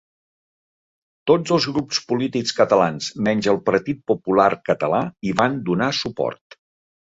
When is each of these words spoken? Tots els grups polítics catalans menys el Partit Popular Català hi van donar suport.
Tots 1.31 1.53
els 1.57 1.67
grups 1.75 1.99
polítics 2.13 2.55
catalans 2.61 3.11
menys 3.29 3.51
el 3.55 3.61
Partit 3.69 4.03
Popular 4.15 4.51
Català 4.73 5.07
hi 5.31 5.39
van 5.45 5.63
donar 5.73 5.95
suport. 6.03 6.63